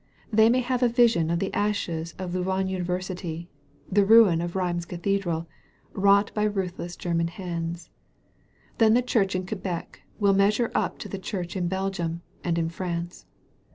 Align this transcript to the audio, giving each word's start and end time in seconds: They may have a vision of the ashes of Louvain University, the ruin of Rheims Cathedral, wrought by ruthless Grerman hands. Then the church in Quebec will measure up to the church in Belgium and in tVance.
They 0.33 0.49
may 0.49 0.61
have 0.61 0.81
a 0.81 0.89
vision 0.89 1.29
of 1.29 1.37
the 1.37 1.53
ashes 1.53 2.15
of 2.17 2.33
Louvain 2.33 2.65
University, 2.67 3.51
the 3.87 4.03
ruin 4.03 4.41
of 4.41 4.55
Rheims 4.55 4.83
Cathedral, 4.85 5.45
wrought 5.93 6.31
by 6.33 6.41
ruthless 6.45 6.97
Grerman 6.97 7.29
hands. 7.29 7.91
Then 8.79 8.95
the 8.95 9.03
church 9.03 9.35
in 9.35 9.45
Quebec 9.45 10.01
will 10.17 10.33
measure 10.33 10.71
up 10.73 10.97
to 10.97 11.07
the 11.07 11.19
church 11.19 11.55
in 11.55 11.67
Belgium 11.67 12.23
and 12.43 12.57
in 12.57 12.67
tVance. 12.67 13.25